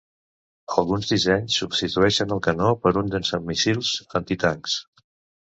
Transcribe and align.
Alguns 0.81 1.11
dissenys 1.11 1.57
substitueixen 1.63 2.33
el 2.37 2.41
canó 2.49 2.71
per 2.87 2.93
un 3.03 3.13
llançamíssils 3.13 3.93
antitancs. 4.23 4.81